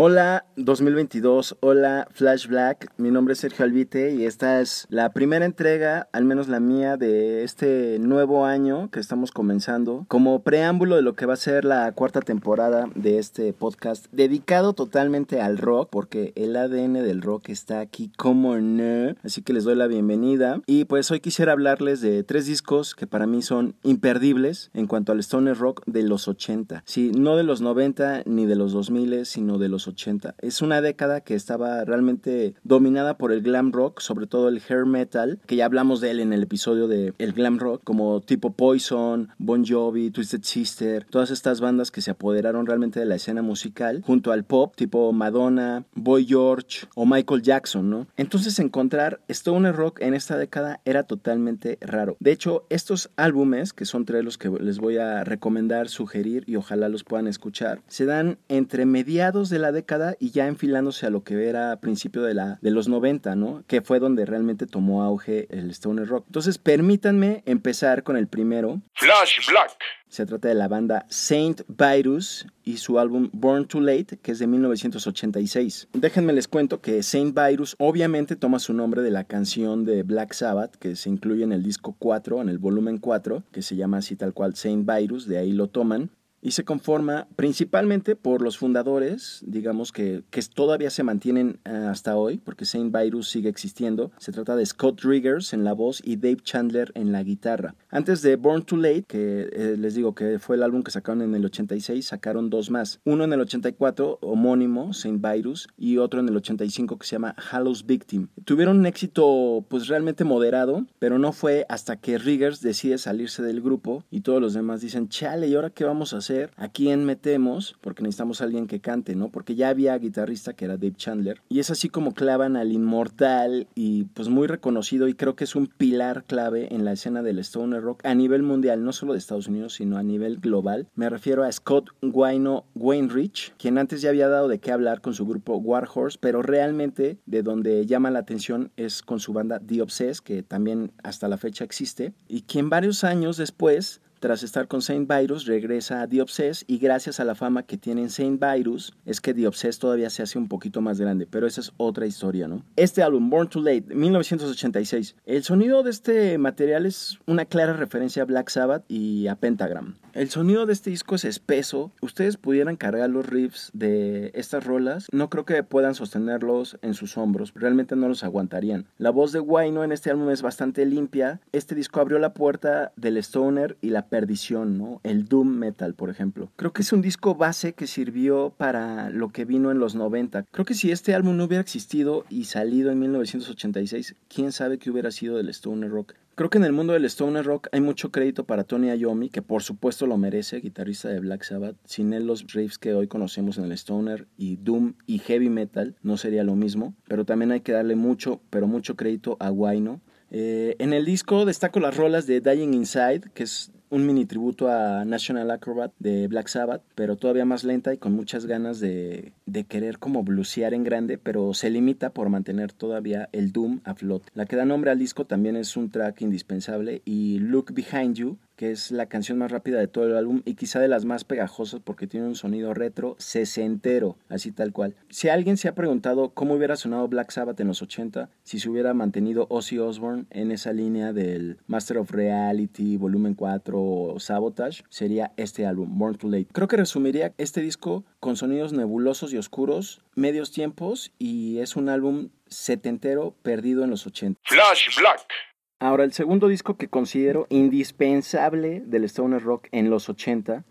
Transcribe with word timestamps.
Hola 0.00 0.46
2022, 0.54 1.56
hola 1.58 2.06
Flash 2.12 2.46
Black, 2.46 2.92
mi 2.98 3.10
nombre 3.10 3.32
es 3.32 3.40
Sergio 3.40 3.64
Albite 3.64 4.14
y 4.14 4.26
esta 4.26 4.60
es 4.60 4.86
la 4.90 5.12
primera 5.12 5.44
entrega, 5.44 6.08
al 6.12 6.24
menos 6.24 6.46
la 6.46 6.60
mía, 6.60 6.96
de 6.96 7.42
este 7.42 7.98
nuevo 7.98 8.44
año 8.44 8.90
que 8.92 9.00
estamos 9.00 9.32
comenzando, 9.32 10.04
como 10.06 10.44
preámbulo 10.44 10.94
de 10.94 11.02
lo 11.02 11.14
que 11.14 11.26
va 11.26 11.34
a 11.34 11.36
ser 11.36 11.64
la 11.64 11.90
cuarta 11.90 12.20
temporada 12.20 12.88
de 12.94 13.18
este 13.18 13.52
podcast, 13.52 14.06
dedicado 14.12 14.72
totalmente 14.72 15.40
al 15.40 15.58
rock, 15.58 15.88
porque 15.90 16.32
el 16.36 16.54
ADN 16.54 16.92
del 16.92 17.20
rock 17.20 17.48
está 17.48 17.80
aquí 17.80 18.12
como 18.16 18.56
no, 18.56 19.16
así 19.24 19.42
que 19.42 19.52
les 19.52 19.64
doy 19.64 19.74
la 19.74 19.88
bienvenida. 19.88 20.60
Y 20.66 20.84
pues 20.84 21.10
hoy 21.10 21.18
quisiera 21.18 21.50
hablarles 21.50 22.00
de 22.00 22.22
tres 22.22 22.46
discos 22.46 22.94
que 22.94 23.08
para 23.08 23.26
mí 23.26 23.42
son 23.42 23.74
imperdibles 23.82 24.70
en 24.74 24.86
cuanto 24.86 25.10
al 25.10 25.18
stoner 25.18 25.58
rock 25.58 25.82
de 25.86 26.04
los 26.04 26.28
80, 26.28 26.84
sí, 26.86 27.10
no 27.18 27.36
de 27.36 27.42
los 27.42 27.60
90 27.60 28.22
ni 28.26 28.46
de 28.46 28.54
los 28.54 28.72
2000, 28.72 29.26
sino 29.26 29.58
de 29.58 29.68
los 29.68 29.87
80. 29.88 30.34
Es 30.38 30.62
una 30.62 30.80
década 30.80 31.20
que 31.20 31.34
estaba 31.34 31.84
realmente 31.84 32.54
dominada 32.62 33.18
por 33.18 33.32
el 33.32 33.42
glam 33.42 33.72
rock, 33.72 34.00
sobre 34.00 34.26
todo 34.26 34.48
el 34.48 34.62
hair 34.68 34.86
metal, 34.86 35.40
que 35.46 35.56
ya 35.56 35.64
hablamos 35.64 36.00
de 36.00 36.10
él 36.10 36.20
en 36.20 36.32
el 36.32 36.42
episodio 36.42 36.88
de 36.88 37.14
el 37.18 37.32
glam 37.32 37.58
rock, 37.58 37.82
como 37.84 38.20
tipo 38.20 38.52
Poison, 38.52 39.28
Bon 39.38 39.64
Jovi, 39.66 40.10
Twisted 40.10 40.42
Sister, 40.42 41.06
todas 41.10 41.30
estas 41.30 41.60
bandas 41.60 41.90
que 41.90 42.00
se 42.00 42.10
apoderaron 42.10 42.66
realmente 42.66 43.00
de 43.00 43.06
la 43.06 43.16
escena 43.16 43.42
musical, 43.42 44.02
junto 44.06 44.32
al 44.32 44.44
pop, 44.44 44.74
tipo 44.76 45.12
Madonna, 45.12 45.84
Boy 45.94 46.26
George 46.26 46.86
o 46.94 47.06
Michael 47.06 47.42
Jackson, 47.42 47.90
¿no? 47.90 48.06
Entonces 48.16 48.58
encontrar 48.58 49.20
stoner 49.28 49.74
rock 49.74 50.00
en 50.00 50.14
esta 50.14 50.36
década 50.36 50.80
era 50.84 51.04
totalmente 51.04 51.78
raro. 51.80 52.16
De 52.20 52.32
hecho, 52.32 52.64
estos 52.68 53.10
álbumes, 53.16 53.72
que 53.72 53.84
son 53.84 54.04
tres 54.04 54.24
los 54.24 54.38
que 54.38 54.50
les 54.60 54.78
voy 54.78 54.98
a 54.98 55.24
recomendar, 55.24 55.88
sugerir 55.88 56.44
y 56.46 56.56
ojalá 56.56 56.88
los 56.88 57.04
puedan 57.04 57.26
escuchar, 57.26 57.80
se 57.88 58.04
dan 58.04 58.38
entre 58.48 58.86
mediados 58.86 59.50
de 59.50 59.58
la 59.58 59.67
década 59.72 60.16
y 60.18 60.30
ya 60.30 60.46
enfilándose 60.46 61.06
a 61.06 61.10
lo 61.10 61.22
que 61.22 61.48
era 61.48 61.72
a 61.72 61.80
principio 61.80 62.22
de, 62.22 62.34
la, 62.34 62.58
de 62.60 62.70
los 62.70 62.88
90, 62.88 63.34
¿no? 63.36 63.64
Que 63.66 63.80
fue 63.80 63.98
donde 64.00 64.26
realmente 64.26 64.66
tomó 64.66 65.02
auge 65.02 65.46
el 65.50 65.70
stoner 65.70 66.06
rock. 66.06 66.24
Entonces, 66.26 66.58
permítanme 66.58 67.42
empezar 67.46 68.02
con 68.02 68.16
el 68.16 68.28
primero. 68.28 68.80
Flash 68.94 69.48
Black. 69.48 69.76
Se 70.08 70.24
trata 70.24 70.48
de 70.48 70.54
la 70.54 70.68
banda 70.68 71.04
Saint 71.10 71.60
Virus 71.68 72.46
y 72.64 72.78
su 72.78 72.98
álbum 72.98 73.28
Born 73.32 73.66
Too 73.66 73.82
Late, 73.82 74.18
que 74.22 74.32
es 74.32 74.38
de 74.38 74.46
1986. 74.46 75.88
Déjenme 75.92 76.32
les 76.32 76.48
cuento 76.48 76.80
que 76.80 77.02
Saint 77.02 77.38
Virus 77.38 77.76
obviamente 77.78 78.34
toma 78.34 78.58
su 78.58 78.72
nombre 78.72 79.02
de 79.02 79.10
la 79.10 79.24
canción 79.24 79.84
de 79.84 80.02
Black 80.02 80.32
Sabbath, 80.32 80.76
que 80.76 80.96
se 80.96 81.10
incluye 81.10 81.44
en 81.44 81.52
el 81.52 81.62
disco 81.62 81.94
4, 81.98 82.40
en 82.40 82.48
el 82.48 82.58
volumen 82.58 82.98
4, 82.98 83.42
que 83.52 83.60
se 83.60 83.76
llama 83.76 83.98
así 83.98 84.16
tal 84.16 84.32
cual 84.32 84.54
Saint 84.56 84.90
Virus, 84.90 85.26
de 85.26 85.38
ahí 85.38 85.52
lo 85.52 85.68
toman 85.68 86.10
y 86.40 86.52
se 86.52 86.64
conforma 86.64 87.26
principalmente 87.36 88.16
por 88.16 88.42
los 88.42 88.58
fundadores, 88.58 89.42
digamos 89.46 89.92
que, 89.92 90.22
que 90.30 90.42
todavía 90.42 90.90
se 90.90 91.02
mantienen 91.02 91.58
eh, 91.64 91.70
hasta 91.70 92.16
hoy, 92.16 92.38
porque 92.38 92.64
Saint 92.64 92.94
Virus 92.96 93.28
sigue 93.28 93.48
existiendo. 93.48 94.12
Se 94.18 94.32
trata 94.32 94.56
de 94.56 94.64
Scott 94.64 95.00
Riggers 95.02 95.52
en 95.52 95.64
la 95.64 95.72
voz 95.72 96.00
y 96.04 96.16
Dave 96.16 96.38
Chandler 96.42 96.92
en 96.94 97.12
la 97.12 97.22
guitarra. 97.22 97.74
Antes 97.90 98.22
de 98.22 98.36
Born 98.36 98.62
Too 98.62 98.78
Late, 98.78 99.04
que 99.04 99.48
eh, 99.52 99.76
les 99.78 99.94
digo 99.94 100.14
que 100.14 100.38
fue 100.38 100.56
el 100.56 100.62
álbum 100.62 100.82
que 100.82 100.90
sacaron 100.90 101.22
en 101.22 101.34
el 101.34 101.44
86, 101.44 102.06
sacaron 102.06 102.50
dos 102.50 102.70
más. 102.70 103.00
Uno 103.04 103.24
en 103.24 103.32
el 103.32 103.40
84, 103.40 104.18
homónimo, 104.22 104.92
Saint 104.92 105.20
Virus, 105.20 105.68
y 105.76 105.98
otro 105.98 106.20
en 106.20 106.28
el 106.28 106.36
85 106.36 106.98
que 106.98 107.06
se 107.06 107.16
llama 107.16 107.34
Hallows 107.50 107.86
Victim. 107.86 108.28
Tuvieron 108.44 108.78
un 108.78 108.86
éxito 108.86 109.64
pues 109.68 109.88
realmente 109.88 110.24
moderado, 110.24 110.86
pero 110.98 111.18
no 111.18 111.32
fue 111.32 111.66
hasta 111.68 111.96
que 111.96 112.18
Riggers 112.18 112.60
decide 112.60 112.98
salirse 112.98 113.42
del 113.42 113.60
grupo 113.60 114.04
y 114.10 114.20
todos 114.20 114.40
los 114.40 114.54
demás 114.54 114.80
dicen, 114.80 115.08
chale, 115.08 115.48
¿y 115.48 115.54
ahora 115.54 115.70
qué 115.70 115.84
vamos 115.84 116.12
a 116.12 116.18
hacer? 116.18 116.27
A 116.56 116.68
quién 116.68 117.04
metemos, 117.04 117.76
porque 117.80 118.02
necesitamos 118.02 118.40
a 118.40 118.44
alguien 118.44 118.66
que 118.66 118.80
cante, 118.80 119.14
¿no? 119.14 119.30
Porque 119.30 119.54
ya 119.54 119.68
había 119.68 119.96
guitarrista 119.98 120.52
que 120.52 120.64
era 120.64 120.76
Dave 120.76 120.94
Chandler. 120.96 121.40
Y 121.48 121.60
es 121.60 121.70
así 121.70 121.88
como 121.88 122.14
clavan 122.14 122.56
al 122.56 122.72
inmortal 122.72 123.66
y 123.74 124.04
pues 124.04 124.28
muy 124.28 124.46
reconocido 124.46 125.08
y 125.08 125.14
creo 125.14 125.36
que 125.36 125.44
es 125.44 125.56
un 125.56 125.66
pilar 125.66 126.24
clave 126.24 126.74
en 126.74 126.84
la 126.84 126.92
escena 126.92 127.22
del 127.22 127.38
stoner 127.38 127.82
rock 127.82 128.04
a 128.04 128.14
nivel 128.14 128.42
mundial, 128.42 128.84
no 128.84 128.92
solo 128.92 129.12
de 129.12 129.18
Estados 129.18 129.48
Unidos, 129.48 129.74
sino 129.74 129.96
a 129.96 130.02
nivel 130.02 130.38
global. 130.38 130.88
Me 130.94 131.10
refiero 131.10 131.44
a 131.44 131.52
Scott 131.52 131.90
Wayno 132.02 132.64
Wainrich, 132.74 133.54
quien 133.58 133.78
antes 133.78 134.02
ya 134.02 134.10
había 134.10 134.28
dado 134.28 134.48
de 134.48 134.58
qué 134.58 134.72
hablar 134.72 135.00
con 135.00 135.14
su 135.14 135.26
grupo 135.26 135.56
Warhorse, 135.56 136.18
pero 136.20 136.42
realmente 136.42 137.18
de 137.26 137.42
donde 137.42 137.86
llama 137.86 138.10
la 138.10 138.20
atención 138.20 138.70
es 138.76 139.02
con 139.02 139.20
su 139.20 139.32
banda 139.32 139.60
The 139.60 139.82
Obsessed, 139.82 140.24
que 140.24 140.42
también 140.42 140.92
hasta 141.02 141.28
la 141.28 141.38
fecha 141.38 141.64
existe, 141.64 142.12
y 142.28 142.42
quien 142.42 142.70
varios 142.70 143.04
años 143.04 143.36
después 143.36 144.00
tras 144.20 144.42
estar 144.42 144.68
con 144.68 144.82
Saint 144.82 145.08
Virus, 145.10 145.46
regresa 145.46 146.02
a 146.02 146.08
The 146.08 146.24
y 146.66 146.78
gracias 146.78 147.20
a 147.20 147.24
la 147.24 147.34
fama 147.34 147.62
que 147.62 147.78
tiene 147.78 148.08
Saint 148.08 148.40
Virus, 148.40 148.94
es 149.06 149.20
que 149.20 149.34
The 149.34 149.48
todavía 149.78 150.10
se 150.10 150.22
hace 150.22 150.38
un 150.38 150.48
poquito 150.48 150.80
más 150.80 151.00
grande, 151.00 151.26
pero 151.26 151.46
esa 151.46 151.60
es 151.60 151.72
otra 151.76 152.06
historia, 152.06 152.48
¿no? 152.48 152.62
Este 152.76 153.02
álbum, 153.02 153.30
Born 153.30 153.48
Too 153.48 153.62
Late, 153.62 153.94
1986. 153.94 155.16
El 155.26 155.44
sonido 155.44 155.82
de 155.82 155.90
este 155.90 156.38
material 156.38 156.86
es 156.86 157.18
una 157.26 157.44
clara 157.44 157.72
referencia 157.72 158.22
a 158.22 158.26
Black 158.26 158.48
Sabbath 158.50 158.84
y 158.88 159.26
a 159.28 159.36
Pentagram. 159.36 159.94
El 160.12 160.30
sonido 160.30 160.66
de 160.66 160.72
este 160.72 160.90
disco 160.90 161.14
es 161.14 161.24
espeso. 161.24 161.92
Ustedes 162.00 162.36
pudieran 162.36 162.76
cargar 162.76 163.08
los 163.10 163.26
riffs 163.26 163.70
de 163.72 164.32
estas 164.34 164.64
rolas, 164.64 165.06
no 165.12 165.30
creo 165.30 165.44
que 165.44 165.62
puedan 165.62 165.94
sostenerlos 165.94 166.78
en 166.82 166.94
sus 166.94 167.16
hombros, 167.16 167.52
realmente 167.54 167.94
no 167.94 168.08
los 168.08 168.24
aguantarían. 168.24 168.86
La 168.98 169.10
voz 169.10 169.32
de 169.32 169.40
Wayno 169.40 169.84
en 169.84 169.92
este 169.92 170.10
álbum 170.10 170.30
es 170.30 170.42
bastante 170.42 170.84
limpia. 170.86 171.40
Este 171.52 171.74
disco 171.74 172.00
abrió 172.00 172.18
la 172.18 172.34
puerta 172.34 172.92
del 172.96 173.16
stoner 173.18 173.76
y 173.80 173.90
la 173.90 174.07
perdición, 174.08 174.78
¿no? 174.78 175.00
El 175.04 175.26
doom 175.26 175.48
metal, 175.48 175.94
por 175.94 176.10
ejemplo. 176.10 176.50
Creo 176.56 176.72
que 176.72 176.82
es 176.82 176.92
un 176.92 177.02
disco 177.02 177.34
base 177.34 177.72
que 177.72 177.86
sirvió 177.86 178.52
para 178.56 179.10
lo 179.10 179.28
que 179.30 179.44
vino 179.44 179.70
en 179.70 179.78
los 179.78 179.94
90. 179.94 180.44
Creo 180.50 180.64
que 180.64 180.74
si 180.74 180.90
este 180.90 181.14
álbum 181.14 181.36
no 181.36 181.44
hubiera 181.44 181.62
existido 181.62 182.24
y 182.28 182.44
salido 182.44 182.90
en 182.90 182.98
1986, 182.98 184.16
quién 184.28 184.52
sabe 184.52 184.78
qué 184.78 184.90
hubiera 184.90 185.10
sido 185.10 185.36
del 185.36 185.48
stoner 185.50 185.90
rock. 185.90 186.14
Creo 186.38 186.50
que 186.50 186.58
en 186.58 186.64
el 186.64 186.72
mundo 186.72 186.92
del 186.92 187.04
stoner 187.06 187.44
rock 187.44 187.66
hay 187.72 187.80
mucho 187.80 188.12
crédito 188.12 188.44
para 188.44 188.62
Tony 188.62 188.94
Iommi, 188.94 189.28
que 189.28 189.42
por 189.42 189.64
supuesto 189.64 190.06
lo 190.06 190.16
merece, 190.18 190.60
guitarrista 190.60 191.08
de 191.08 191.18
Black 191.18 191.42
Sabbath. 191.42 191.74
Sin 191.84 192.12
él 192.12 192.28
los 192.28 192.46
riffs 192.52 192.78
que 192.78 192.94
hoy 192.94 193.08
conocemos 193.08 193.58
en 193.58 193.64
el 193.64 193.72
stoner 193.72 194.28
y 194.36 194.54
doom 194.54 194.94
y 195.04 195.18
heavy 195.18 195.48
metal 195.48 195.96
no 196.04 196.16
sería 196.16 196.44
lo 196.44 196.54
mismo, 196.54 196.94
pero 197.08 197.24
también 197.24 197.50
hay 197.50 197.62
que 197.62 197.72
darle 197.72 197.96
mucho, 197.96 198.40
pero 198.50 198.68
mucho 198.68 198.94
crédito 198.94 199.36
a 199.40 199.48
Guayno. 199.48 200.00
Eh, 200.30 200.76
en 200.78 200.92
el 200.92 201.04
disco 201.06 201.44
destaco 201.44 201.80
las 201.80 201.96
rolas 201.96 202.28
de 202.28 202.40
Dying 202.40 202.72
Inside, 202.72 203.22
que 203.34 203.42
es 203.42 203.72
un 203.90 204.06
mini 204.06 204.26
tributo 204.26 204.70
a 204.70 205.04
National 205.04 205.50
Acrobat 205.50 205.92
de 205.98 206.28
Black 206.28 206.48
Sabbath, 206.48 206.82
pero 206.94 207.16
todavía 207.16 207.44
más 207.44 207.64
lenta 207.64 207.94
y 207.94 207.98
con 207.98 208.12
muchas 208.12 208.46
ganas 208.46 208.80
de, 208.80 209.32
de 209.46 209.64
querer 209.64 209.98
como 209.98 210.22
blusear 210.22 210.74
en 210.74 210.84
grande, 210.84 211.18
pero 211.18 211.54
se 211.54 211.70
limita 211.70 212.10
por 212.10 212.28
mantener 212.28 212.72
todavía 212.72 213.28
el 213.32 213.52
Doom 213.52 213.80
a 213.84 213.94
flote. 213.94 214.28
La 214.34 214.46
que 214.46 214.56
da 214.56 214.64
nombre 214.64 214.90
al 214.90 214.98
disco 214.98 215.24
también 215.24 215.56
es 215.56 215.76
un 215.76 215.90
track 215.90 216.22
indispensable 216.22 217.02
y 217.04 217.38
Look 217.38 217.72
Behind 217.72 218.14
You, 218.14 218.38
que 218.58 218.72
es 218.72 218.90
la 218.90 219.06
canción 219.06 219.38
más 219.38 219.52
rápida 219.52 219.78
de 219.78 219.86
todo 219.86 220.08
el 220.08 220.16
álbum 220.16 220.42
y 220.44 220.54
quizá 220.54 220.80
de 220.80 220.88
las 220.88 221.04
más 221.04 221.22
pegajosas 221.22 221.80
porque 221.82 222.08
tiene 222.08 222.26
un 222.26 222.34
sonido 222.34 222.74
retro 222.74 223.14
sesentero, 223.18 224.18
así 224.28 224.50
tal 224.50 224.72
cual. 224.72 224.96
Si 225.10 225.28
alguien 225.28 225.56
se 225.56 225.68
ha 225.68 225.76
preguntado 225.76 226.30
cómo 226.30 226.54
hubiera 226.54 226.74
sonado 226.74 227.06
Black 227.06 227.30
Sabbath 227.30 227.60
en 227.60 227.68
los 227.68 227.82
80 227.82 228.28
si 228.42 228.58
se 228.58 228.68
hubiera 228.68 228.94
mantenido 228.94 229.46
Ozzy 229.48 229.78
Osbourne 229.78 230.24
en 230.30 230.50
esa 230.50 230.72
línea 230.72 231.12
del 231.12 231.58
Master 231.68 231.98
of 231.98 232.10
Reality, 232.10 232.96
Volumen 232.96 233.34
4 233.34 233.80
o 233.80 234.18
Sabotage, 234.18 234.82
sería 234.88 235.30
este 235.36 235.64
álbum, 235.64 235.96
Born 235.96 236.16
Too 236.16 236.28
Late. 236.28 236.48
Creo 236.52 236.66
que 236.66 236.76
resumiría 236.76 237.32
este 237.38 237.60
disco 237.60 238.04
con 238.18 238.36
sonidos 238.36 238.72
nebulosos 238.72 239.32
y 239.32 239.38
oscuros, 239.38 240.02
medios 240.16 240.50
tiempos 240.50 241.12
y 241.16 241.58
es 241.58 241.76
un 241.76 241.88
álbum 241.88 242.30
setentero 242.48 243.36
perdido 243.42 243.84
en 243.84 243.90
los 243.90 244.04
80. 244.04 244.40
Flash 244.42 244.98
Black. 244.98 245.47
Ahora, 245.80 246.02
el 246.02 246.12
segundo 246.12 246.48
disco 246.48 246.76
que 246.76 246.88
considero 246.88 247.46
indispensable 247.50 248.82
del 248.84 249.04
Stoner 249.04 249.40
Rock 249.40 249.68
en 249.70 249.90
los 249.90 250.08
80 250.08 250.64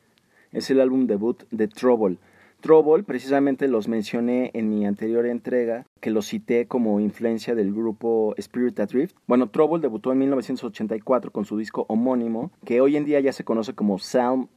es 0.52 0.70
el 0.70 0.82
álbum 0.82 1.08
debut 1.08 1.44
de 1.50 1.70
Trouble. 1.70 2.18
Trouble, 2.60 3.04
precisamente 3.04 3.70
los 3.70 3.88
mencioné 3.88 4.52
en 4.54 4.70
mi 4.70 4.86
anterior 4.86 5.26
entrega, 5.26 5.86
que 6.02 6.10
los 6.10 6.28
cité 6.28 6.66
como 6.66 7.00
influencia 7.00 7.56
del 7.56 7.72
grupo 7.72 8.34
Spirit 8.36 8.82
Adrift. 8.82 9.16
Bueno, 9.28 9.48
Trouble 9.48 9.80
debutó 9.80 10.12
en 10.12 10.20
1984 10.20 11.32
con 11.32 11.46
su 11.46 11.58
disco 11.58 11.86
homónimo, 11.88 12.52
que 12.66 12.82
hoy 12.82 12.98
en 12.98 13.06
día 13.06 13.22
ya 13.22 13.32
se 13.32 13.46
conoce 13.46 13.74
como 13.74 14.00
Psalm 14.00 14.50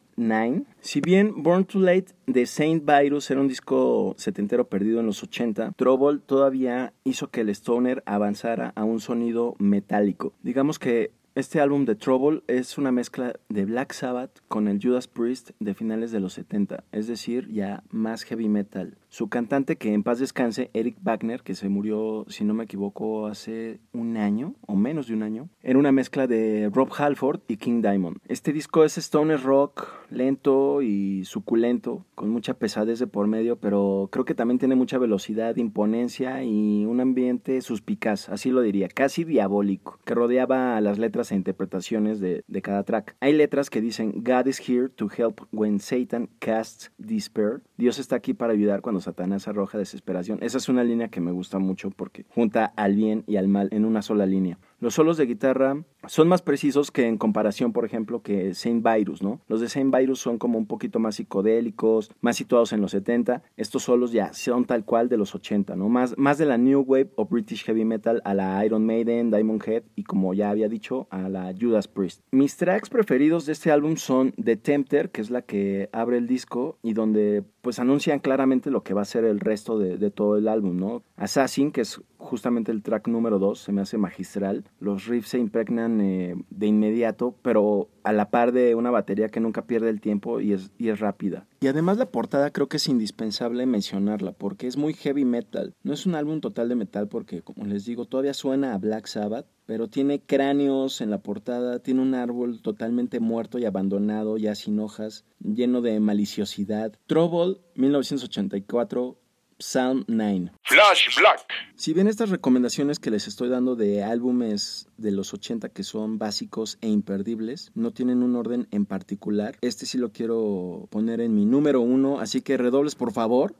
si 0.81 1.00
bien 1.00 1.43
Born 1.43 1.64
Too 1.64 1.81
Late 1.81 2.12
de 2.26 2.46
Saint 2.46 2.84
Virus 2.84 3.31
era 3.31 3.40
un 3.40 3.49
disco 3.49 4.14
setentero 4.19 4.69
perdido 4.69 5.00
en 5.00 5.06
los 5.06 5.22
80, 5.22 5.72
Trouble 5.76 6.20
todavía 6.25 6.93
hizo 7.05 7.31
que 7.31 7.40
el 7.40 7.49
Stoner 7.49 8.02
avanzara 8.06 8.72
a 8.76 8.84
un 8.84 9.00
sonido 9.00 9.55
metálico. 9.58 10.32
Digamos 10.43 10.78
que 10.78 11.12
este 11.41 11.59
álbum 11.59 11.87
de 11.87 11.95
Trouble 11.95 12.43
es 12.49 12.77
una 12.77 12.93
mezcla 12.93 13.33
de 13.49 13.65
Black 13.65 13.95
Sabbath 13.95 14.41
con 14.47 14.69
el 14.69 14.79
Judas 14.79 15.09
Priest 15.09 15.53
de 15.59 15.73
finales 15.73 16.13
de 16.13 16.21
los 16.21 16.35
70, 16.35 16.85
es 16.93 17.07
decir, 17.07 17.49
ya 17.51 17.83
más 17.89 18.25
heavy 18.25 18.51
metal. 18.51 18.99
Su 19.09 19.29
cantante, 19.29 19.77
que 19.77 19.93
en 19.93 20.03
paz 20.03 20.19
descanse, 20.19 20.71
Eric 20.75 20.99
Wagner, 21.03 21.43
que 21.43 21.55
se 21.55 21.69
murió, 21.69 22.27
si 22.29 22.45
no 22.45 22.53
me 22.53 22.65
equivoco, 22.65 23.27
hace 23.27 23.81
un 23.93 24.19
año 24.19 24.55
o 24.67 24.77
menos 24.77 25.09
de 25.09 25.15
un 25.15 25.23
año, 25.23 25.49
era 25.63 25.79
una 25.79 25.93
mezcla 25.93 26.27
de 26.27 26.71
Rob 26.73 26.91
Halford 26.97 27.41
y 27.49 27.57
King 27.57 27.81
Diamond. 27.81 28.19
Este 28.29 28.53
disco 28.53 28.85
es 28.85 28.99
stoner 28.99 29.43
rock, 29.43 29.89
lento 30.11 30.83
y 30.83 31.25
suculento, 31.25 32.05
con 32.15 32.29
mucha 32.29 32.55
pesadez 32.55 32.99
de 32.99 33.07
por 33.07 33.27
medio, 33.27 33.57
pero 33.57 34.11
creo 34.13 34.25
que 34.25 34.35
también 34.35 34.59
tiene 34.59 34.77
mucha 34.77 34.99
velocidad, 34.99 35.57
imponencia 35.57 36.45
y 36.45 36.85
un 36.85 37.01
ambiente 37.01 37.63
suspicaz, 37.63 38.29
así 38.29 38.51
lo 38.51 38.61
diría, 38.61 38.89
casi 38.89 39.25
diabólico, 39.25 39.99
que 40.05 40.15
rodeaba 40.15 40.77
a 40.77 40.81
las 40.81 40.99
letras 40.99 41.30
interpretaciones 41.37 42.21
de, 42.21 42.44
de 42.47 42.62
cada 42.62 42.82
track. 42.82 43.17
Hay 43.21 43.32
letras 43.32 43.71
que 43.71 43.81
dicen 43.81 44.23
God 44.25 44.47
is 44.47 44.61
here 44.61 44.88
to 44.88 45.09
help 45.17 45.41
when 45.53 45.79
Satan 45.81 46.29
casts 46.38 46.91
despair. 46.99 47.62
Dios 47.77 47.99
está 47.99 48.17
aquí 48.17 48.35
para 48.35 48.53
ayudar 48.53 48.81
cuando 48.81 49.00
Satanás 49.00 49.49
arroja 49.49 49.79
desesperación. 49.79 50.38
Esa 50.43 50.59
es 50.59 50.69
una 50.69 50.85
línea 50.85 51.09
que 51.09 51.21
me 51.21 51.32
gusta 51.32 51.59
mucho 51.59 51.91
porque 51.91 52.25
junta 52.29 52.73
al 52.77 52.94
bien 52.94 53.25
y 53.27 53.37
al 53.37 53.49
mal 53.49 53.69
en 53.73 53.85
una 53.85 54.03
sola 54.03 54.27
línea. 54.27 54.59
Los 54.81 54.94
solos 54.94 55.17
de 55.17 55.27
guitarra 55.27 55.82
son 56.11 56.27
más 56.27 56.43
precisos 56.43 56.91
que 56.91 57.07
en 57.07 57.19
comparación, 57.19 57.73
por 57.73 57.85
ejemplo, 57.85 58.21
que 58.21 58.53
Saint 58.55 58.85
Virus, 58.85 59.23
¿no? 59.23 59.41
Los 59.47 59.61
de 59.61 59.69
Saint 59.69 59.95
Virus 59.95 60.19
son 60.19 60.39
como 60.39 60.59
un 60.59 60.67
poquito 60.67 60.99
más 60.99 61.15
psicodélicos, 61.15 62.11
más 62.21 62.37
situados 62.37 62.73
en 62.73 62.81
los 62.81 62.91
70. 62.91 63.45
Estos 63.57 63.85
solos 63.85 64.11
ya 64.11 64.33
son 64.33 64.65
tal 64.65 64.85
cual 64.85 65.09
de 65.09 65.17
los 65.17 65.37
80, 65.37 65.77
¿no? 65.77 65.89
Más, 65.89 66.19
más 66.19 66.37
de 66.37 66.47
la 66.47 66.59
New 66.59 66.81
Wave 66.81 67.12
o 67.15 67.27
British 67.27 67.65
Heavy 67.65 67.85
Metal 67.85 68.21
a 68.25 68.35
la 68.35 68.67
Iron 68.67 68.85
Maiden, 68.85 69.31
Diamond 69.31 69.62
Head 69.65 69.85
y 69.95 70.03
como 70.03 70.35
ya 70.35 70.51
había 70.51 70.69
dicho, 70.69 71.07
a 71.11 71.29
la 71.29 71.55
Judas 71.57 71.87
Priest. 71.87 72.23
Mis 72.33 72.56
tracks 72.56 72.91
preferidos 72.91 73.47
de 73.47 73.53
este 73.53 73.71
álbum 73.71 73.95
son 73.95 74.33
The 74.33 74.56
Tempter, 74.56 75.11
que 75.11 75.21
es 75.21 75.31
la 75.31 75.43
que 75.43 75.91
abre 75.93 76.19
el 76.19 76.27
disco 76.27 76.77
y 76.83 76.93
donde 76.93 77.45
pues 77.61 77.79
anuncian 77.79 78.19
claramente 78.19 78.73
lo 78.73 78.83
que 78.83 78.95
va 78.95 79.03
a 79.03 79.05
ser 79.05 79.25
el 79.25 79.39
resto 79.39 79.79
de, 79.79 79.97
de 79.97 80.11
todo 80.11 80.37
el 80.37 80.49
álbum, 80.49 80.77
¿no? 80.77 81.05
Assassin, 81.17 81.71
que 81.71 81.83
es 81.83 82.01
justamente 82.17 82.73
el 82.73 82.83
track 82.83 83.09
número 83.09 83.39
2, 83.39 83.59
se 83.59 83.73
me 83.73 83.81
hace 83.81 83.99
magistral. 83.99 84.65
Los 84.79 85.06
riffs 85.06 85.31
se 85.31 85.39
impregnan 85.39 86.00
eh, 86.00 86.35
de 86.50 86.67
inmediato, 86.67 87.35
pero 87.43 87.88
a 88.02 88.12
la 88.12 88.31
par 88.31 88.52
de 88.52 88.75
una 88.75 88.91
batería 88.91 89.29
que 89.29 89.41
nunca 89.41 89.67
pierde 89.67 89.91
el 89.91 90.00
tiempo 90.00 90.41
y 90.41 90.52
es, 90.52 90.70
y 90.79 90.88
es 90.88 91.00
rápida. 91.00 91.47
Y 91.61 91.67
además 91.67 91.99
la 91.99 92.11
portada 92.11 92.50
creo 92.50 92.69
que 92.69 92.79
es 92.79 92.88
indispensable 92.88 93.67
mencionarla 93.67 94.32
porque 94.32 94.67
es 94.67 94.76
muy 94.76 94.94
heavy 94.94 95.25
metal. 95.25 95.75
No 95.82 95.93
es 95.93 96.06
un 96.06 96.14
álbum 96.14 96.41
total 96.41 96.69
de 96.69 96.75
metal 96.75 97.08
porque, 97.08 97.43
como 97.43 97.67
les 97.67 97.85
digo, 97.85 98.06
todavía 98.06 98.35
suena 98.35 98.75
a 98.75 98.79
Black 98.79 99.06
Sabbath, 99.06 99.47
pero 99.67 99.88
tiene 99.88 100.20
cráneos 100.20 101.00
en 101.00 101.11
la 101.11 101.19
portada, 101.19 101.79
tiene 101.79 102.03
un 102.03 102.14
árbol 102.14 102.61
totalmente 102.61 103.20
muerto 103.20 103.58
y 103.58 103.67
abandonado, 103.67 104.37
ya 104.37 104.55
sin 104.55 104.81
hojas, 104.81 105.25
lleno 105.38 105.81
de 105.81 106.00
maliciosidad. 106.00 106.93
Trouble, 107.06 107.58
1984, 107.76 109.17
Psalm 109.61 110.05
9. 110.09 110.51
Flash 110.62 111.17
Black. 111.19 111.47
Si 111.77 111.93
bien 111.93 112.09
estas 112.09 112.31
recomendaciones 112.31 112.99
que 112.99 113.11
les 113.11 113.29
estoy 113.29 113.49
dando 113.49 113.77
de 113.77 114.03
álbumes 114.03 114.89
de 114.97 115.12
los 115.12 115.33
80 115.33 115.69
que 115.69 115.85
son 115.85 116.19
básicos 116.19 116.79
e 116.81 116.89
imperdibles, 116.89 117.71
no 117.75 117.93
tienen 117.93 118.23
un 118.23 118.37
orden 118.37 118.69
en 118.71 118.87
particular, 118.87 119.57
este 119.61 119.87
sí 119.87 119.99
lo 119.99 120.12
quiero 120.12 120.89
poner 120.91 121.21
en 121.21 121.35
mi 121.35 121.45
número 121.45 121.81
uno, 121.81 122.21
así 122.21 122.41
que 122.41 122.57
redobles 122.57 122.95
por 122.95 123.12
favor. 123.12 123.55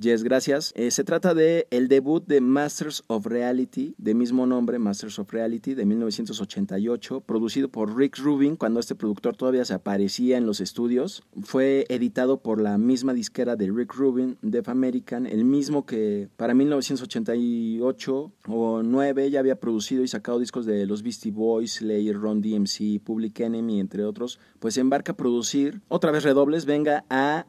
Yes, 0.00 0.22
gracias. 0.22 0.72
Eh, 0.76 0.90
se 0.90 1.04
trata 1.04 1.34
de 1.34 1.66
el 1.70 1.88
debut 1.88 2.26
de 2.26 2.40
Masters 2.40 3.04
of 3.08 3.26
Reality, 3.26 3.94
de 3.98 4.14
mismo 4.14 4.46
nombre, 4.46 4.78
Masters 4.78 5.18
of 5.18 5.30
Reality, 5.30 5.74
de 5.74 5.84
1988, 5.84 7.20
producido 7.20 7.68
por 7.68 7.94
Rick 7.94 8.16
Rubin, 8.16 8.56
cuando 8.56 8.80
este 8.80 8.94
productor 8.94 9.36
todavía 9.36 9.62
se 9.66 9.74
aparecía 9.74 10.38
en 10.38 10.46
los 10.46 10.62
estudios. 10.62 11.22
Fue 11.42 11.84
editado 11.90 12.40
por 12.40 12.62
la 12.62 12.78
misma 12.78 13.12
disquera 13.12 13.56
de 13.56 13.70
Rick 13.70 13.92
Rubin, 13.92 14.38
Def 14.40 14.70
American, 14.70 15.26
el 15.26 15.44
mismo 15.44 15.84
que 15.84 16.30
para 16.38 16.54
1988 16.54 18.32
o 18.48 18.82
9 18.82 19.30
ya 19.30 19.40
había 19.40 19.60
producido 19.60 20.02
y 20.02 20.08
sacado 20.08 20.38
discos 20.38 20.64
de 20.64 20.86
los 20.86 21.02
Beastie 21.02 21.30
Boys, 21.30 21.74
Slayer, 21.74 22.16
Ron 22.16 22.40
DMC, 22.40 23.02
Public 23.04 23.40
Enemy, 23.40 23.80
entre 23.80 24.04
otros. 24.04 24.38
Pues 24.60 24.72
se 24.72 24.80
embarca 24.80 25.12
a 25.12 25.16
producir, 25.16 25.82
otra 25.88 26.10
vez 26.10 26.22
redobles, 26.22 26.64
venga 26.64 27.04
a... 27.10 27.44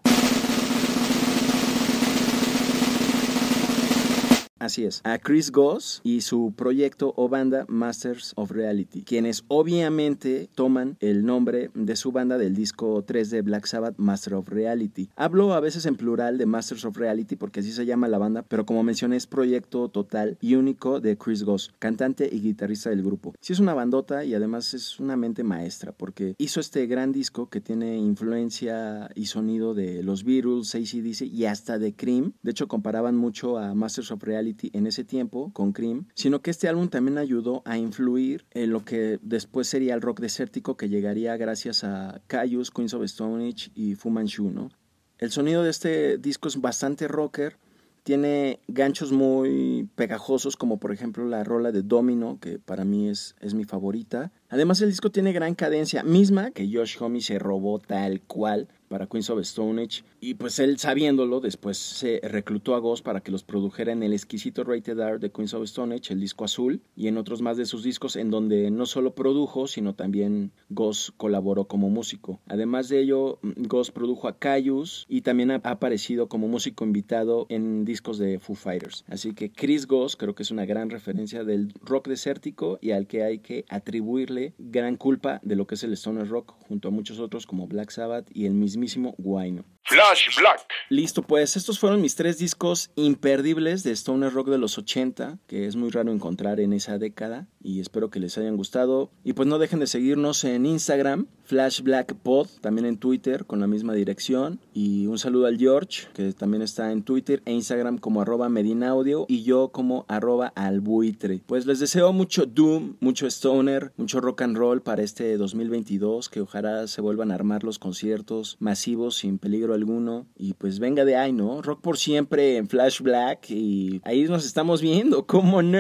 Así 4.72 4.86
es, 4.86 5.02
a 5.04 5.18
Chris 5.18 5.52
Goss 5.52 6.00
y 6.02 6.22
su 6.22 6.54
proyecto 6.56 7.14
o 7.18 7.28
banda 7.28 7.66
Masters 7.68 8.32
of 8.38 8.52
Reality, 8.52 9.04
quienes 9.04 9.44
obviamente 9.50 10.48
toman 10.56 10.96
el 11.02 11.26
nombre 11.26 11.72
de 11.74 11.98
su 11.98 12.14
banda 12.14 12.38
del 12.38 12.56
disco 12.56 13.04
3 13.06 13.32
de 13.32 13.42
Black 13.42 13.66
Sabbath, 13.66 13.96
Master 13.98 14.36
of 14.36 14.48
Reality. 14.48 15.10
Hablo 15.18 15.54
a 15.54 15.60
veces 15.60 15.86
en 15.88 15.98
plural 15.98 16.38
de 16.38 16.46
Masters 16.46 16.86
of 16.86 16.96
Reality 16.96 17.36
porque 17.36 17.60
así 17.60 17.74
se 17.74 17.86
llama 17.86 18.08
la 18.08 18.18
banda, 18.18 18.44
pero 18.44 18.66
como 18.66 18.82
mencioné 18.82 19.18
es 19.18 19.28
proyecto 19.28 19.90
total 19.90 20.38
y 20.40 20.56
único 20.56 21.02
de 21.02 21.18
Chris 21.18 21.44
Goss, 21.44 21.74
cantante 21.78 22.30
y 22.32 22.40
guitarrista 22.40 22.92
del 22.92 23.04
grupo. 23.04 23.34
Sí 23.42 23.52
es 23.52 23.60
una 23.60 23.74
bandota 23.74 24.24
y 24.24 24.34
además 24.36 24.74
es 24.74 25.02
una 25.02 25.18
mente 25.18 25.44
maestra 25.44 25.92
porque 25.92 26.34
hizo 26.38 26.62
este 26.62 26.88
gran 26.88 27.12
disco 27.12 27.50
que 27.50 27.60
tiene 27.60 27.98
influencia 27.98 29.10
y 29.16 29.26
sonido 29.26 29.74
de 29.74 30.02
los 30.02 30.24
Beatles, 30.24 30.74
ACDC 30.76 31.24
y 31.24 31.44
hasta 31.44 31.78
de 31.78 31.94
Cream. 31.94 32.36
De 32.42 32.52
hecho 32.52 32.70
comparaban 32.70 33.18
mucho 33.18 33.58
a 33.58 33.76
Masters 33.76 34.12
of 34.12 34.24
Reality 34.24 34.61
en 34.74 34.88
ese 34.88 35.04
tiempo 35.04 35.52
con 35.54 35.72
Cream, 35.72 36.08
sino 36.14 36.42
que 36.42 36.52
este 36.52 36.68
álbum 36.68 36.90
también 36.90 37.18
ayudó 37.18 37.62
a 37.66 37.78
influir 37.78 38.46
en 38.52 38.72
lo 38.72 38.86
que 38.86 39.20
después 39.22 39.68
sería 39.68 39.94
el 39.94 40.02
rock 40.02 40.20
desértico 40.20 40.78
que 40.78 40.90
llegaría 40.90 41.38
gracias 41.38 41.84
a 41.84 42.22
Caius, 42.28 42.72
Queens 42.72 42.94
of 42.94 43.04
Stone 43.04 43.48
Age 43.48 43.72
y 43.76 43.96
Fu 43.96 44.10
Manchu, 44.10 44.50
¿no? 44.50 44.70
El 45.18 45.32
sonido 45.32 45.64
de 45.64 45.70
este 45.70 46.18
disco 46.18 46.48
es 46.48 46.60
bastante 46.60 47.08
rocker, 47.08 47.58
tiene 48.04 48.60
ganchos 48.68 49.12
muy 49.12 49.88
pegajosos 49.96 50.58
como 50.58 50.78
por 50.78 50.92
ejemplo 50.92 51.26
la 51.26 51.44
rola 51.44 51.72
de 51.72 51.84
Domino, 51.84 52.40
que 52.42 52.58
para 52.58 52.86
mí 52.86 53.08
es, 53.08 53.36
es 53.40 53.54
mi 53.54 53.64
favorita. 53.64 54.32
Además 54.50 54.82
el 54.82 54.90
disco 54.90 55.12
tiene 55.12 55.34
gran 55.34 55.54
cadencia, 55.54 56.04
misma 56.04 56.52
que 56.52 56.68
Josh 56.72 56.98
Homme 57.00 57.22
se 57.22 57.38
robó 57.38 57.78
tal 57.80 58.22
cual 58.22 58.68
para 58.88 59.06
Queens 59.06 59.30
of 59.30 59.40
Stone 59.42 59.84
Age. 59.84 60.04
Y 60.24 60.36
pues 60.36 60.60
él 60.60 60.78
sabiéndolo, 60.78 61.40
después 61.40 61.80
se 61.80 62.20
reclutó 62.22 62.76
a 62.76 62.80
Ghost 62.80 63.04
para 63.04 63.22
que 63.22 63.32
los 63.32 63.44
produjera 63.44 63.92
en 63.92 64.04
el 64.04 64.14
exquisito 64.14 64.64
Rated 64.64 65.00
R 65.00 65.18
de 65.18 65.32
Queens 65.32 65.56
of 65.56 65.64
Stone 65.64 66.00
el 66.10 66.20
disco 66.20 66.46
azul, 66.46 66.84
y 66.96 67.08
en 67.08 67.18
otros 67.18 67.42
más 67.42 67.58
de 67.58 67.66
sus 67.66 67.82
discos, 67.82 68.16
en 68.16 68.30
donde 68.30 68.70
no 68.70 68.86
solo 68.86 69.16
produjo, 69.16 69.66
sino 69.66 69.96
también 69.96 70.52
Ghost 70.70 71.10
colaboró 71.18 71.66
como 71.66 71.90
músico. 71.90 72.40
Además 72.46 72.88
de 72.88 73.00
ello, 73.00 73.40
Ghost 73.42 73.94
produjo 73.94 74.28
a 74.28 74.38
Caius 74.38 75.08
y 75.10 75.22
también 75.22 75.50
ha 75.50 75.56
aparecido 75.56 76.30
como 76.30 76.48
músico 76.48 76.86
invitado 76.86 77.48
en 77.50 77.84
discos 77.84 78.20
de 78.20 78.38
Foo 78.38 78.56
Fighters. 78.56 79.04
Así 79.08 79.34
que 79.34 79.52
Chris 79.52 79.88
Ghost 79.88 80.20
creo 80.20 80.36
que 80.36 80.44
es 80.44 80.52
una 80.52 80.66
gran 80.66 80.92
referencia 80.92 81.44
del 81.44 81.74
rock 81.82 82.10
desértico 82.10 82.78
y 82.80 82.92
al 82.92 83.08
que 83.08 83.24
hay 83.24 83.40
que 83.40 83.66
atribuirle 83.70 84.54
gran 84.60 84.98
culpa 84.98 85.40
de 85.42 85.56
lo 85.56 85.66
que 85.66 85.74
es 85.74 85.84
el 85.84 85.94
stoner 85.94 86.28
rock, 86.28 86.54
junto 86.68 86.90
a 86.90 86.92
muchos 86.92 87.20
otros 87.20 87.48
como 87.48 87.66
Black 87.66 87.90
Sabbath 87.90 88.30
y 88.32 88.46
el 88.46 88.54
mismísimo 88.54 89.16
Guayno. 89.18 89.66
Flash 89.92 90.38
Black. 90.40 90.66
Listo, 90.88 91.22
pues 91.22 91.58
estos 91.58 91.78
fueron 91.78 92.02
mis 92.02 92.16
tres 92.16 92.38
discos 92.38 92.92
imperdibles 92.96 93.84
de 93.84 93.92
Stoner 93.92 94.32
Rock 94.32 94.48
de 94.48 94.58
los 94.58 94.78
80, 94.78 95.40
que 95.48 95.68
es 95.68 95.76
muy 95.76 95.90
raro 95.90 96.14
encontrar 96.14 96.62
en 96.62 96.72
esa 96.72 96.98
década 96.98 97.50
y 97.62 97.82
espero 97.82 98.10
que 98.10 98.22
les 98.22 98.38
hayan 98.38 98.56
gustado. 98.56 99.12
Y 99.26 99.34
pues 99.34 99.50
no 99.50 99.60
dejen 99.60 99.80
de 99.80 99.88
seguirnos 99.88 100.46
en 100.46 100.66
Instagram, 100.66 101.28
Flash 101.44 101.82
Black 101.82 102.16
Pod, 102.16 102.48
también 102.62 102.86
en 102.86 102.98
Twitter 102.98 103.46
con 103.46 103.60
la 103.60 103.68
misma 103.68 103.94
dirección. 103.94 104.62
Y 104.74 105.08
un 105.08 105.20
saludo 105.20 105.48
al 105.48 105.58
George, 105.58 106.08
que 106.14 106.32
también 106.32 106.62
está 106.62 106.94
en 106.94 107.04
Twitter 107.04 107.42
e 107.46 107.52
Instagram 107.52 107.98
como 107.98 108.22
arroba 108.22 108.48
Medinaudio 108.48 109.26
y 109.28 109.44
yo 109.44 109.70
como 109.74 110.06
arroba 110.08 110.54
albuitre. 110.56 111.42
Pues 111.46 111.66
les 111.66 111.80
deseo 111.80 112.14
mucho 112.14 112.46
Doom, 112.46 112.96
mucho 113.02 113.28
Stoner, 113.28 113.92
mucho 113.98 114.22
rock 114.22 114.44
and 114.44 114.56
roll 114.56 114.82
para 114.82 115.04
este 115.04 115.36
2022, 115.36 116.30
que 116.30 116.40
ojalá 116.40 116.88
se 116.88 117.02
vuelvan 117.02 117.32
a 117.32 117.36
armar 117.36 117.66
los 117.66 117.78
conciertos 117.78 118.56
masivos 118.60 119.16
sin 119.16 119.38
peligro 119.38 119.74
alguno. 119.82 120.28
Y 120.36 120.54
pues 120.54 120.80
venga 120.80 121.06
de 121.06 121.18
ahí, 121.18 121.34
¿no? 121.34 121.62
Rock 121.62 121.82
por 121.82 121.98
siempre 121.98 122.58
en 122.58 122.68
Flash 122.68 123.02
Black 123.02 123.50
y 123.50 124.02
ahí 124.04 124.24
nos 124.24 124.46
estamos 124.46 124.82
viendo, 124.82 125.26
¿cómo 125.26 125.62
no? 125.62 125.80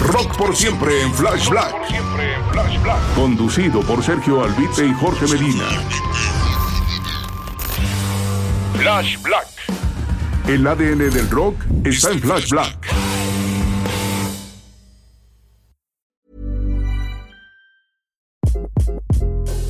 Rock 0.00 0.36
por 0.36 0.54
siempre 0.54 1.02
en 1.02 1.12
Flash 1.14 1.48
Black. 1.48 1.70
Por 1.72 1.86
siempre 1.86 2.34
en 2.34 2.44
Flash 2.50 2.82
Black. 2.82 3.14
Conducido 3.14 3.80
por 3.80 4.02
Sergio 4.02 4.42
Albite 4.42 4.86
y 4.86 4.92
Jorge 4.94 5.26
Medina. 5.26 5.64
Flash 8.74 9.20
Black. 9.22 9.48
El 10.48 10.66
ADN 10.66 11.10
del 11.10 11.30
rock 11.30 11.56
está 11.84 12.12
en 12.12 12.20
Flash 12.20 12.50
Black. 12.50 12.86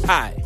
Hi, 0.08 0.45